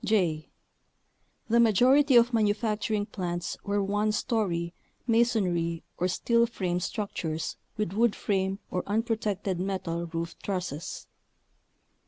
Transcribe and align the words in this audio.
j. 0.03 0.49
The 1.47 1.59
majority 1.59 2.15
of 2.15 2.33
manufacturing 2.33 3.05
plants 3.05 3.55
were 3.63 3.83
one 3.83 4.11
story, 4.11 4.73
masonry, 5.05 5.83
or 5.99 6.07
steel 6.07 6.47
frame 6.47 6.79
struc 6.79 7.13
tures 7.13 7.55
with 7.77 7.93
wood 7.93 8.15
frame 8.15 8.57
or 8.71 8.81
unprotected 8.87 9.59
metal 9.59 10.07
roof 10.07 10.35
trusses. 10.41 11.05